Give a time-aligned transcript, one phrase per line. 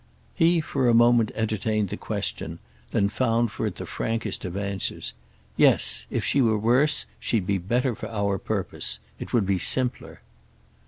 [0.33, 2.57] He for a moment entertained the question,
[2.89, 5.13] then found for it the frankest of answers.
[5.57, 6.07] "Yes.
[6.09, 8.97] If she were worse she'd be better for our purpose.
[9.19, 10.21] It would be simpler."